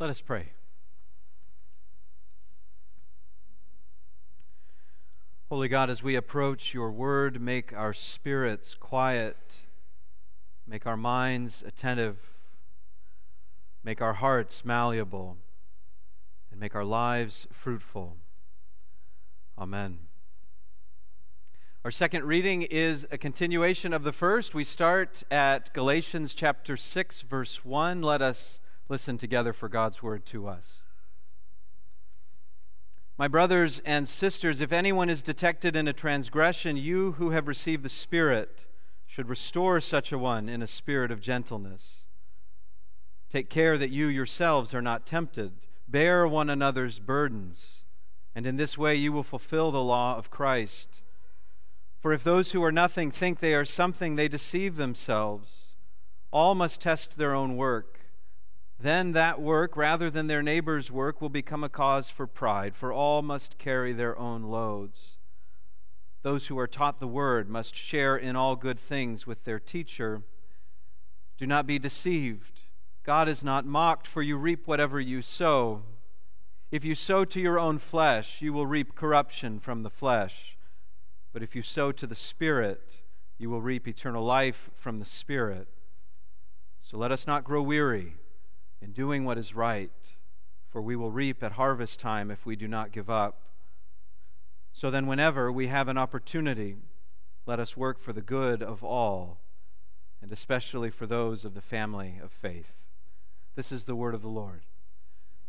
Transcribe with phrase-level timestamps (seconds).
[0.00, 0.46] Let us pray.
[5.50, 9.66] Holy God, as we approach your word, make our spirits quiet,
[10.66, 12.16] make our minds attentive,
[13.84, 15.36] make our hearts malleable,
[16.50, 18.16] and make our lives fruitful.
[19.58, 19.98] Amen.
[21.84, 24.54] Our second reading is a continuation of the first.
[24.54, 28.00] We start at Galatians chapter 6, verse 1.
[28.00, 28.60] Let us
[28.90, 30.82] listen together for God's word to us.
[33.16, 37.84] My brothers and sisters, if anyone is detected in a transgression, you who have received
[37.84, 38.66] the Spirit
[39.06, 42.06] should restore such a one in a spirit of gentleness.
[43.28, 45.52] Take care that you yourselves are not tempted.
[45.86, 47.84] Bear one another's burdens,
[48.34, 51.02] and in this way you will fulfill the law of Christ.
[52.00, 55.74] For if those who are nothing think they are something, they deceive themselves.
[56.32, 57.99] All must test their own work
[58.82, 62.92] then that work, rather than their neighbor's work, will become a cause for pride, for
[62.92, 65.18] all must carry their own loads.
[66.22, 70.22] Those who are taught the word must share in all good things with their teacher.
[71.36, 72.60] Do not be deceived.
[73.04, 75.82] God is not mocked, for you reap whatever you sow.
[76.70, 80.56] If you sow to your own flesh, you will reap corruption from the flesh.
[81.32, 83.02] But if you sow to the Spirit,
[83.36, 85.68] you will reap eternal life from the Spirit.
[86.78, 88.14] So let us not grow weary
[88.82, 89.90] in doing what is right,
[90.68, 93.42] for we will reap at harvest time if we do not give up.
[94.72, 96.76] So then, whenever we have an opportunity,
[97.46, 99.38] let us work for the good of all,
[100.22, 102.76] and especially for those of the family of faith.
[103.56, 104.62] This is the word of the Lord.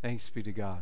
[0.01, 0.81] Thanks be to God.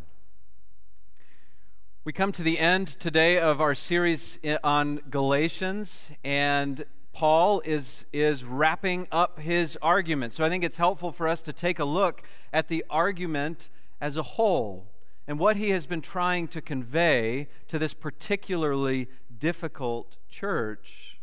[2.05, 8.43] We come to the end today of our series on Galatians, and Paul is, is
[8.43, 10.33] wrapping up his argument.
[10.33, 14.15] So I think it's helpful for us to take a look at the argument as
[14.15, 14.87] a whole
[15.27, 19.07] and what he has been trying to convey to this particularly
[19.37, 21.19] difficult church.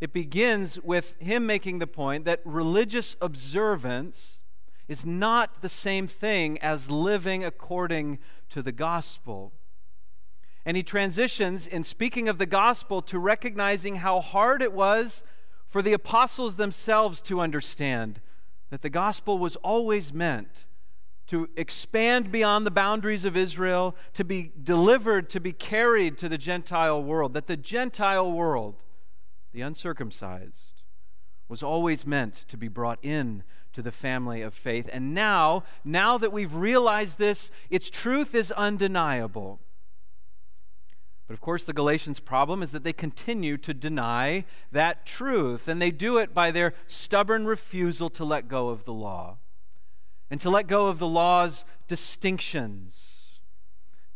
[0.00, 4.42] It begins with him making the point that religious observance
[4.88, 9.52] is not the same thing as living according to the gospel.
[10.64, 15.22] And he transitions in speaking of the gospel to recognizing how hard it was
[15.66, 18.20] for the apostles themselves to understand
[18.70, 20.66] that the gospel was always meant
[21.28, 26.38] to expand beyond the boundaries of Israel, to be delivered, to be carried to the
[26.38, 28.82] Gentile world, that the Gentile world,
[29.52, 30.82] the uncircumcised,
[31.46, 33.42] was always meant to be brought in
[33.74, 34.88] to the family of faith.
[34.90, 39.60] And now, now that we've realized this, its truth is undeniable.
[41.28, 45.80] But of course, the Galatians' problem is that they continue to deny that truth, and
[45.80, 49.36] they do it by their stubborn refusal to let go of the law
[50.30, 53.40] and to let go of the law's distinctions.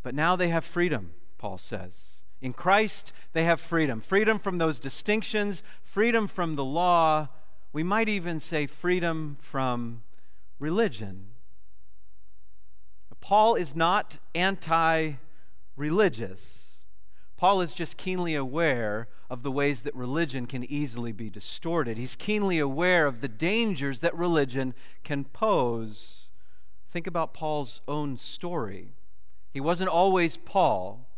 [0.02, 2.04] But now they have freedom, Paul says.
[2.40, 7.28] In Christ, they have freedom freedom from those distinctions, freedom from the law.
[7.72, 10.02] We might even say freedom from
[10.58, 11.26] religion.
[13.22, 15.12] Paul is not anti
[15.76, 16.61] religious.
[17.42, 21.98] Paul is just keenly aware of the ways that religion can easily be distorted.
[21.98, 26.28] He's keenly aware of the dangers that religion can pose.
[26.88, 28.92] Think about Paul's own story.
[29.50, 31.08] He wasn't always Paul.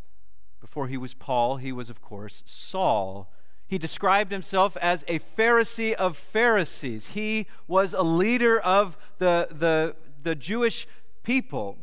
[0.62, 3.30] Before he was Paul, he was, of course, Saul.
[3.66, 7.08] He described himself as a Pharisee of Pharisees.
[7.08, 10.88] He was a leader of the, the, the Jewish
[11.22, 11.76] people.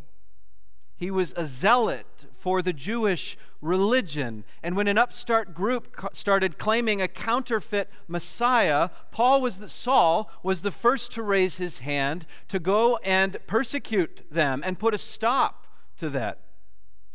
[1.01, 4.43] He was a zealot for the Jewish religion.
[4.61, 10.61] And when an upstart group started claiming a counterfeit Messiah, Paul was the, Saul was
[10.61, 15.65] the first to raise his hand to go and persecute them and put a stop
[15.97, 16.37] to that.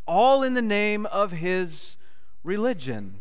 [0.05, 1.97] All in the name of his
[2.43, 3.21] religion.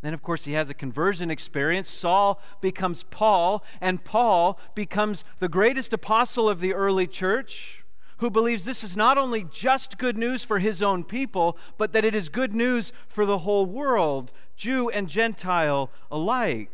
[0.00, 1.88] Then, of course, he has a conversion experience.
[1.88, 7.79] Saul becomes Paul, and Paul becomes the greatest apostle of the early church
[8.20, 12.04] who believes this is not only just good news for his own people, but that
[12.04, 16.70] it is good news for the whole world, Jew and Gentile alike.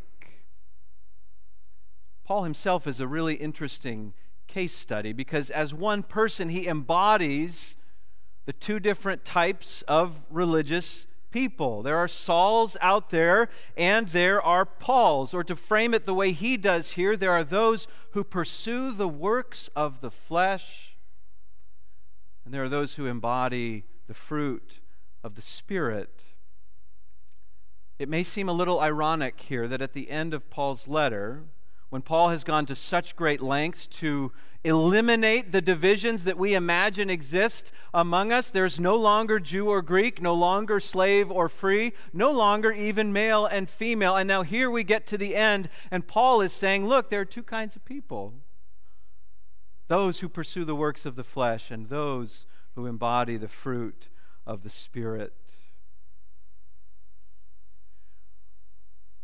[2.25, 4.13] Paul himself is a really interesting
[4.49, 7.77] case study because, as one person, he embodies
[8.45, 11.83] the two different types of religious people.
[11.83, 15.33] There are Sauls out there, and there are Pauls.
[15.33, 19.09] Or to frame it the way he does here, there are those who pursue the
[19.09, 20.86] works of the flesh
[22.47, 24.79] and there are those who embody the fruit
[25.25, 26.23] of the Spirit.
[27.99, 31.43] It may seem a little ironic here that at the end of Paul's letter,
[31.89, 34.31] when Paul has gone to such great lengths to
[34.63, 38.51] eliminate the divisions that we imagine exist among us.
[38.51, 43.47] There's no longer Jew or Greek, no longer slave or free, no longer even male
[43.47, 44.15] and female.
[44.15, 47.25] And now here we get to the end, and Paul is saying, look, there are
[47.25, 48.35] two kinds of people
[49.89, 54.09] those who pursue the works of the flesh, and those who embody the fruit
[54.47, 55.33] of the Spirit.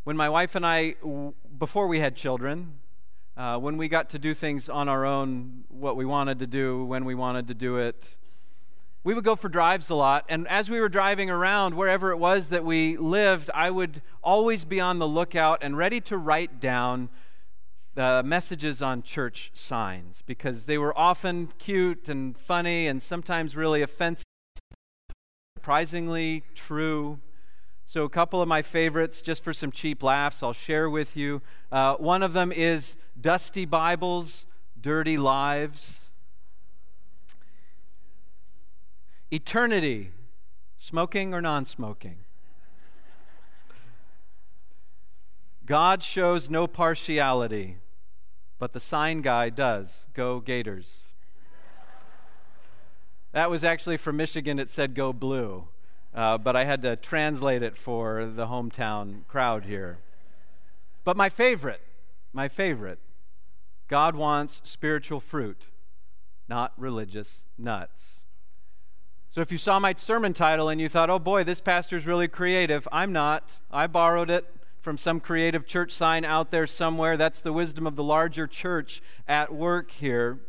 [0.05, 0.97] When my wife and I,
[1.59, 2.81] before we had children,
[3.37, 6.85] uh, when we got to do things on our own, what we wanted to do,
[6.85, 8.19] when we wanted to do it,
[9.05, 10.25] we would go for drives a lot.
[10.29, 14.65] And as we were driving around, wherever it was that we lived, I would always
[14.65, 17.09] be on the lookout and ready to write down
[17.95, 23.83] the messages on church signs because they were often cute and funny and sometimes really
[23.83, 24.25] offensive,
[25.57, 27.19] surprisingly true.
[27.85, 31.43] So, a couple of my favorites, just for some cheap laughs, I'll share with you.
[31.71, 34.47] Uh, one of them is Dusty Bibles,
[34.81, 36.11] Dirty Lives.
[39.31, 40.11] Eternity,
[40.79, 42.19] smoking or non smoking.
[45.65, 47.77] God shows no partiality,
[48.63, 50.07] but the sign guy does.
[50.15, 51.07] Go Gators.
[53.33, 55.67] That was actually from Michigan, it said go blue
[56.15, 59.99] uh, but I had to translate it for the hometown crowd here.
[61.03, 61.81] But my favorite,
[62.33, 63.01] my favorite,
[63.89, 65.67] God wants spiritual fruit,
[66.49, 68.27] not religious nuts.
[69.29, 72.29] So if you saw my sermon title and you thought, oh boy, this pastor's really
[72.29, 73.61] creative, I'm not.
[73.73, 74.47] I borrowed it
[74.83, 77.17] from some creative church sign out there somewhere.
[77.17, 80.41] That's the wisdom of the larger church at work here.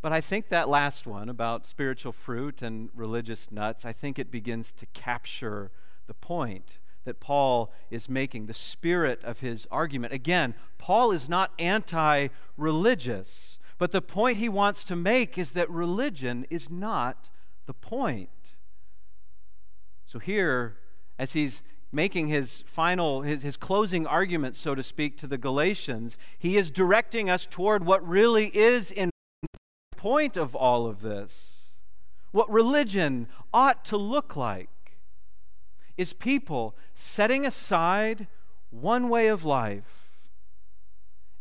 [0.00, 4.30] But I think that last one about spiritual fruit and religious nuts, I think it
[4.30, 5.70] begins to capture
[6.06, 10.14] the point that Paul is making, the spirit of his argument.
[10.14, 15.68] Again, Paul is not anti religious, but the point he wants to make is that
[15.70, 17.28] religion is not
[17.66, 18.30] the point.
[20.06, 20.78] So here,
[21.18, 26.16] as he's making his final, his, his closing argument, so to speak, to the Galatians,
[26.38, 29.10] he is directing us toward what really is in
[29.96, 31.74] point of all of this,
[32.30, 34.68] what religion ought to look like,
[35.96, 38.26] is people setting aside
[38.70, 40.18] one way of life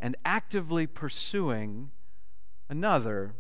[0.02, 1.92] and actively pursuing
[2.68, 3.34] another.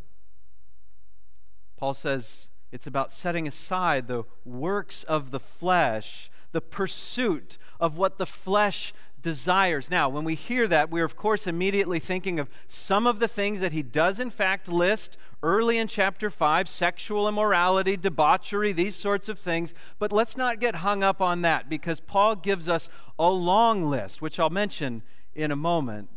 [1.75, 8.17] Paul says it's about setting aside the works of the flesh, the pursuit of what
[8.17, 9.91] the flesh desires.
[9.91, 13.61] Now, when we hear that, we're of course immediately thinking of some of the things
[13.61, 19.29] that he does in fact list early in chapter 5 sexual immorality, debauchery, these sorts
[19.29, 19.73] of things.
[19.97, 24.21] But let's not get hung up on that because Paul gives us a long list,
[24.21, 25.03] which I'll mention
[25.35, 26.09] in a moment.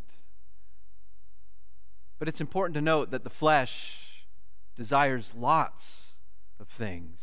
[2.19, 4.25] But it's important to note that the flesh
[4.75, 6.13] desires lots
[6.59, 7.19] of things.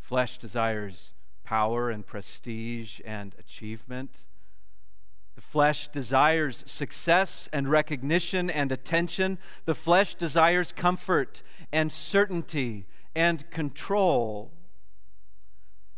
[0.00, 1.12] Flesh desires
[1.44, 4.24] power and prestige and achievement.
[5.34, 9.38] The flesh desires success and recognition and attention.
[9.64, 11.42] The flesh desires comfort
[11.72, 14.52] and certainty and control.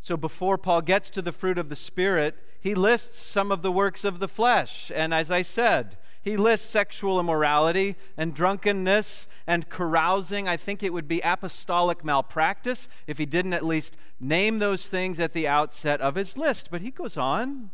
[0.00, 3.72] So before Paul gets to the fruit of the Spirit, he lists some of the
[3.72, 4.90] works of the flesh.
[4.94, 10.48] And as I said, he lists sexual immorality and drunkenness and carousing.
[10.48, 15.20] I think it would be apostolic malpractice if he didn't at least name those things
[15.20, 16.68] at the outset of his list.
[16.68, 17.70] But he goes on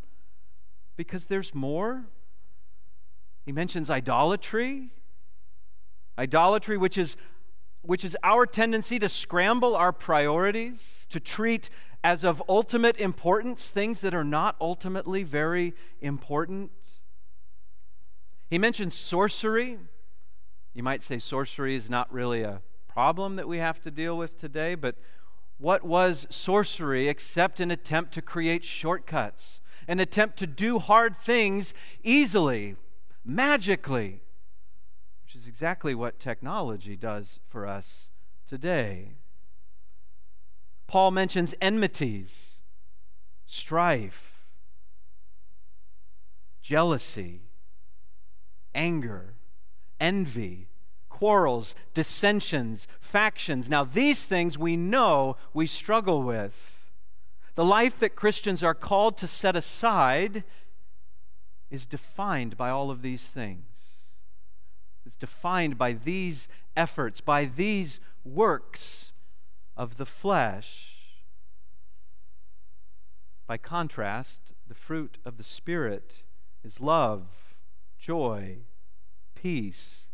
[0.97, 2.05] because there's more.
[3.47, 4.91] He mentions idolatry.
[6.19, 7.17] Idolatry, which is,
[7.81, 11.71] which is our tendency to scramble our priorities, to treat
[12.05, 15.73] as of ultimate importance things that are not ultimately very
[16.03, 16.71] important.
[18.53, 19.79] He mentions sorcery.
[20.75, 24.39] You might say sorcery is not really a problem that we have to deal with
[24.39, 24.97] today, but
[25.57, 31.73] what was sorcery except an attempt to create shortcuts, an attempt to do hard things
[32.03, 32.77] easily,
[33.25, 34.21] magically,
[35.25, 38.11] which is exactly what technology does for us
[38.47, 39.15] today.
[40.87, 42.59] Paul mentions enmities,
[43.47, 44.45] strife,
[46.61, 47.45] jealousy
[48.75, 49.35] anger,
[50.01, 50.69] envy,
[51.09, 53.69] quarrels, dissensions, factions.
[53.69, 56.85] Now, these things we know we struggle with.
[57.55, 60.43] The life that Christians are called to set aside
[61.71, 63.67] is defined by all of these things.
[65.07, 69.13] It's defined by these efforts, by these works
[69.77, 70.97] of the flesh.
[73.47, 76.23] By contrast, the fruit of the Spirit
[76.65, 77.42] is love
[78.03, 78.57] joy,
[79.37, 80.09] peace,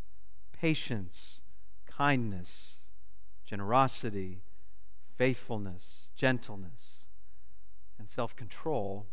[0.52, 1.40] patience,
[1.86, 2.74] kindness,
[3.46, 4.42] generosity,
[5.16, 7.06] faithfulness, gentleness,
[7.98, 9.06] and self control.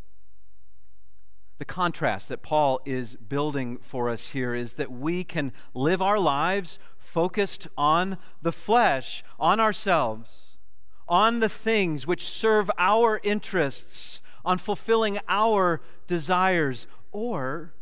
[1.57, 6.19] The contrast that Paul is building for us here is that we can live our
[6.19, 10.57] lives focused on the flesh, on ourselves,
[11.07, 17.74] on the things which serve our interests, on fulfilling our desires, or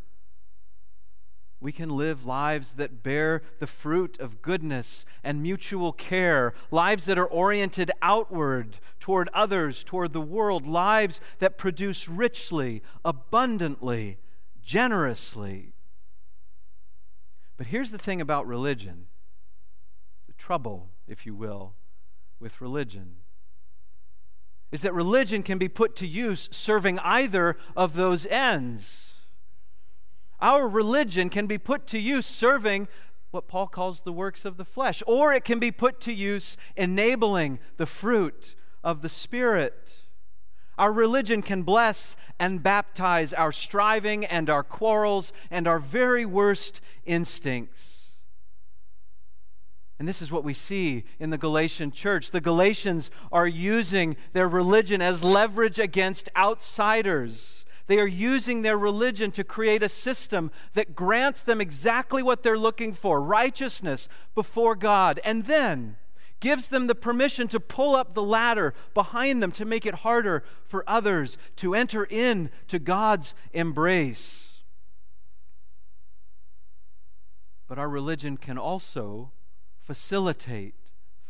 [1.64, 7.18] we can live lives that bear the fruit of goodness and mutual care, lives that
[7.18, 14.18] are oriented outward toward others, toward the world, lives that produce richly, abundantly,
[14.62, 15.72] generously.
[17.56, 19.06] But here's the thing about religion
[20.26, 21.72] the trouble, if you will,
[22.38, 23.14] with religion
[24.70, 29.13] is that religion can be put to use serving either of those ends.
[30.40, 32.88] Our religion can be put to use serving
[33.30, 36.56] what Paul calls the works of the flesh, or it can be put to use
[36.76, 40.04] enabling the fruit of the Spirit.
[40.78, 46.80] Our religion can bless and baptize our striving and our quarrels and our very worst
[47.04, 47.94] instincts.
[49.98, 52.32] And this is what we see in the Galatian church.
[52.32, 57.63] The Galatians are using their religion as leverage against outsiders.
[57.86, 62.58] They are using their religion to create a system that grants them exactly what they're
[62.58, 65.96] looking for righteousness before God, and then
[66.40, 70.44] gives them the permission to pull up the ladder behind them to make it harder
[70.64, 74.62] for others to enter in to God's embrace.
[77.66, 79.32] But our religion can also
[79.82, 80.74] facilitate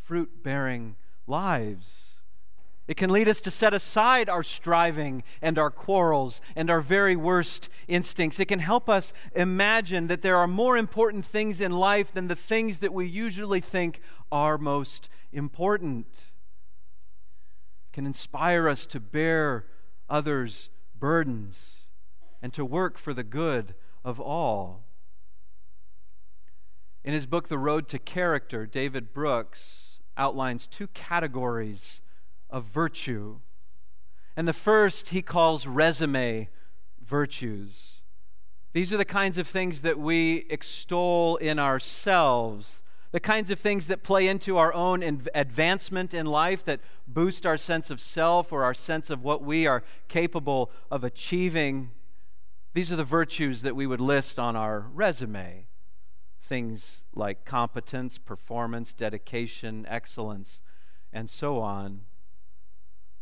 [0.02, 0.96] fruit bearing
[1.26, 2.13] lives.
[2.86, 7.16] It can lead us to set aside our striving and our quarrels and our very
[7.16, 8.38] worst instincts.
[8.38, 12.36] It can help us imagine that there are more important things in life than the
[12.36, 14.00] things that we usually think
[14.30, 16.06] are most important.
[17.88, 19.64] It can inspire us to bear
[20.10, 21.88] others' burdens
[22.42, 23.74] and to work for the good
[24.04, 24.84] of all.
[27.02, 32.02] In his book, The Road to Character, David Brooks outlines two categories
[32.54, 33.40] of virtue.
[34.36, 36.48] And the first he calls resume
[37.04, 38.02] virtues.
[38.72, 43.88] These are the kinds of things that we extol in ourselves, the kinds of things
[43.88, 45.02] that play into our own
[45.34, 49.66] advancement in life, that boost our sense of self or our sense of what we
[49.66, 51.90] are capable of achieving.
[52.72, 55.66] These are the virtues that we would list on our resume.
[56.40, 60.62] Things like competence, performance, dedication, excellence,
[61.12, 62.02] and so on.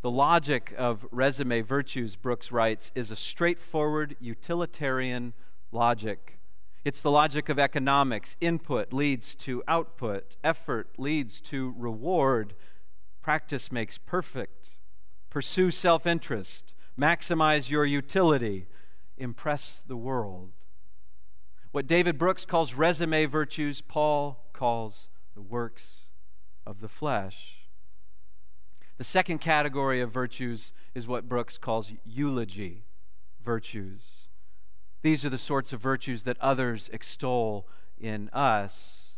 [0.02, 5.32] The logic of resume virtues, Brooks writes, is a straightforward utilitarian
[5.70, 6.40] logic.
[6.84, 8.34] It's the logic of economics.
[8.40, 12.54] Input leads to output, effort leads to reward,
[13.22, 14.70] practice makes perfect.
[15.30, 18.66] Pursue self interest, maximize your utility,
[19.16, 20.50] impress the world.
[21.70, 26.06] What David Brooks calls resume virtues, Paul calls the works
[26.66, 27.61] of the flesh.
[28.98, 32.84] The second category of virtues is what Brooks calls eulogy
[33.44, 34.28] virtues.
[35.02, 37.66] These are the sorts of virtues that others extol
[37.98, 39.14] in us,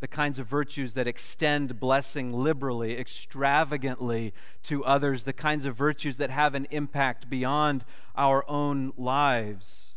[0.00, 4.32] the kinds of virtues that extend blessing liberally, extravagantly
[4.62, 7.84] to others, the kinds of virtues that have an impact beyond
[8.16, 9.87] our own lives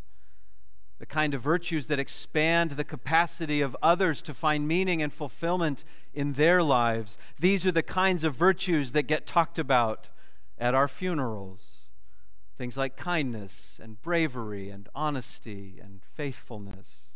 [1.01, 5.83] the kind of virtues that expand the capacity of others to find meaning and fulfillment
[6.13, 7.17] in their lives.
[7.39, 10.09] These are the kinds of virtues that get talked about
[10.59, 11.87] at our funerals.
[12.55, 17.07] Things like kindness and bravery and honesty and faithfulness.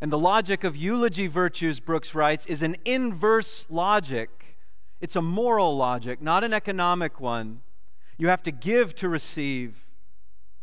[0.00, 4.58] And the logic of eulogy virtues, Brooks writes, is an inverse logic.
[5.00, 7.62] It's a moral logic, not an economic one.
[8.16, 9.88] You have to give to receive.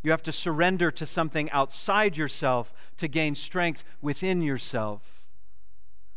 [0.03, 5.25] You have to surrender to something outside yourself to gain strength within yourself.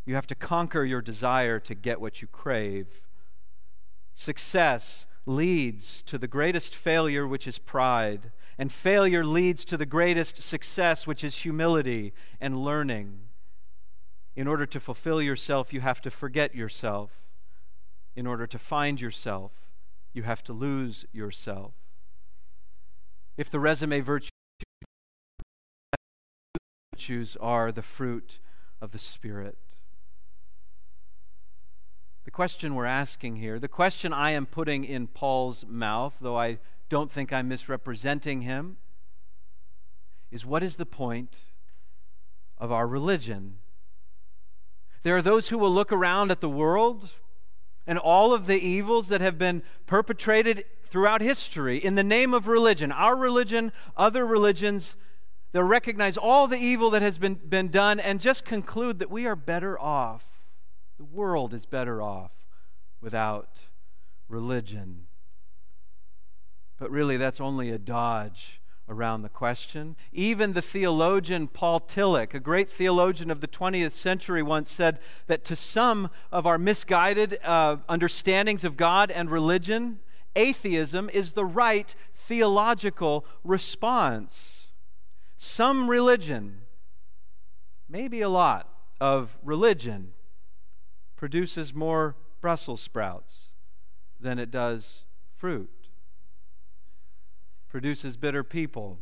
[0.05, 3.09] You have to conquer your desire to get what you crave.
[4.15, 10.43] Success leads to the greatest failure, which is pride, and failure leads to the greatest
[10.43, 13.21] success, which is humility and learning.
[14.37, 17.11] In order to fulfill yourself, you have to forget yourself.
[18.15, 19.53] In order to find yourself,
[20.13, 21.80] you have to lose yourself
[23.37, 24.31] if the resume virtues
[27.41, 28.39] are the fruit
[28.81, 29.59] of the Spirit.
[32.25, 36.59] The question we're asking here, the question I am putting in Paul's mouth, though I
[36.89, 38.77] don't think I'm misrepresenting him,
[40.31, 41.39] is what is the point
[42.59, 43.57] of our religion.
[45.03, 47.15] There are those who will look around at the world
[47.91, 52.47] and all of the evils that have been perpetrated throughout history in the name of
[52.47, 54.95] religion, our religion, other religions.
[55.51, 59.27] They'll recognize all the evil that has been, been done and just conclude that we
[59.27, 60.25] are better off.
[60.99, 62.31] The world is better off
[63.01, 63.63] without
[64.29, 65.09] religion.
[66.79, 69.97] But really, that's only a dodge around the question.
[70.13, 75.45] Even the theologian Paul Tillich, a great theologian of the 20th century, once said that
[75.45, 80.01] to some of our misguided uh, understandings of God and religion,
[80.35, 84.69] atheism is the right theological response.
[85.37, 86.63] Some religion,
[87.89, 88.69] maybe a lot
[89.01, 90.13] of religion,
[91.17, 93.53] produces more Brussels sprouts
[94.19, 95.05] than it does
[95.37, 95.80] fruit
[97.71, 98.99] produces bitter people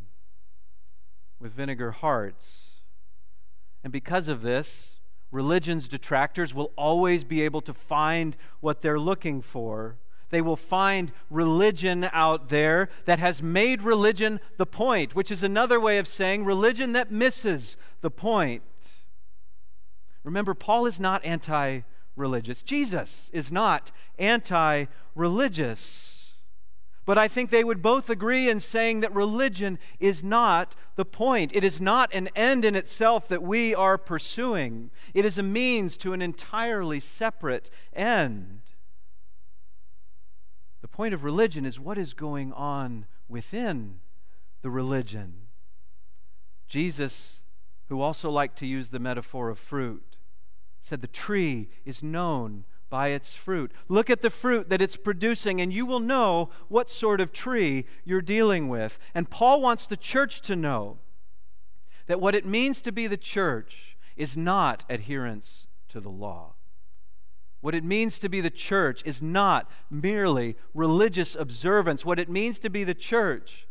[1.41, 2.81] with vinegar hearts.
[3.83, 4.97] And because of this,
[5.31, 9.97] religion's detractors will always be able to find what they're looking for.
[10.31, 15.81] They will find religion out there that has made religion the point, which is another
[15.81, 18.63] way of saying religion that misses the point.
[20.25, 21.81] Remember, Paul is not anti
[22.17, 26.18] religious, Jesus is not anti religious.
[27.09, 31.57] But I think they would both agree in saying that religion is not the point.
[31.57, 35.97] It is not an end in itself that we are pursuing, it is a means
[35.99, 38.61] to an entirely separate end.
[40.83, 44.01] The point of religion is what is going on within
[44.61, 45.47] the religion.
[46.69, 47.41] Jesus,
[47.89, 50.19] who also liked to use the metaphor of fruit,
[50.83, 53.73] said the tree is known by its fruit.
[53.89, 57.85] Look at the fruit that it's producing, and you will know what sort of tree
[58.05, 58.99] you're dealing with.
[59.15, 60.99] And Paul wants the church to know
[62.07, 66.55] that what it means to be the church is not adherence to the law.
[67.61, 72.05] What it means to be the church is not merely religious observance.
[72.05, 73.68] What it means to be the church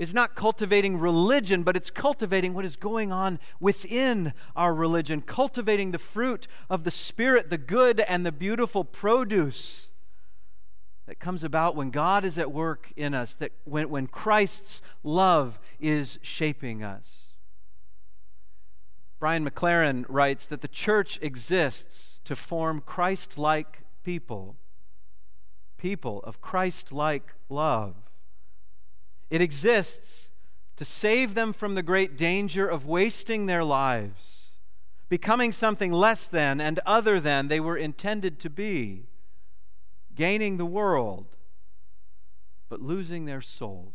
[0.00, 5.90] is not cultivating religion, but it's cultivating what is going on within our religion, cultivating
[5.90, 9.88] the fruit of the Spirit, the good and the beautiful produce
[11.06, 15.60] that comes about when God is at work in us, that when, when Christ's love
[15.78, 17.34] is shaping us.
[19.18, 24.56] Brian McLaren writes that the church exists to form Christ like people,
[25.76, 28.09] people of Christ like love.
[29.30, 30.28] It exists
[30.76, 34.50] to save them from the great danger of wasting their lives,
[35.08, 39.06] becoming something less than and other than they were intended to be,
[40.14, 41.36] gaining the world,
[42.68, 43.94] but losing their souls.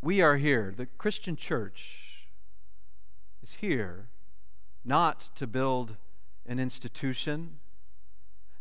[0.00, 2.26] We are here, the Christian church
[3.42, 4.08] is here
[4.84, 5.96] not to build
[6.46, 7.56] an institution,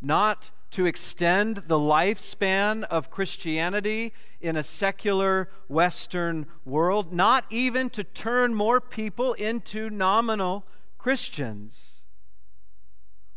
[0.02, 8.04] not to extend the lifespan of Christianity in a secular Western world, not even to
[8.04, 10.66] turn more people into nominal
[10.98, 12.02] Christians.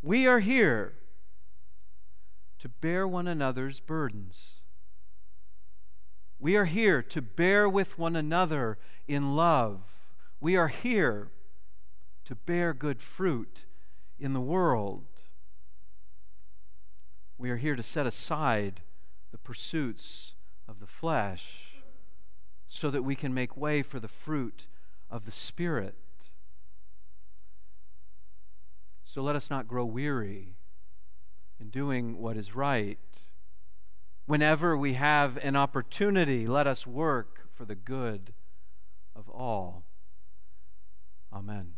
[0.01, 0.95] We are here
[2.57, 4.53] to bear one another's burdens.
[6.39, 9.83] We are here to bear with one another in love.
[10.41, 11.29] We are here
[12.25, 13.65] to bear good fruit
[14.19, 15.05] in the world.
[17.37, 18.81] We are here to set aside
[19.31, 20.33] the pursuits
[20.67, 21.75] of the flesh
[22.67, 24.67] so that we can make way for the fruit
[25.09, 25.95] of the Spirit.
[29.05, 30.55] So let us not grow weary
[31.59, 32.99] in doing what is right.
[34.25, 38.33] Whenever we have an opportunity, let us work for the good
[39.15, 39.83] of all.
[41.31, 41.76] Amen.